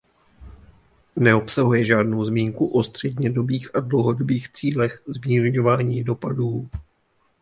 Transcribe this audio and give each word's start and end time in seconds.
Neobsahuje 1.15 1.85
žádnou 1.85 2.25
zmínku 2.25 2.67
o 2.67 2.83
střednědobých 2.83 3.75
a 3.75 3.79
dlouhodobých 3.79 4.51
cílech 4.51 5.03
zmírňování 5.07 6.03
dopadů. 6.03 6.69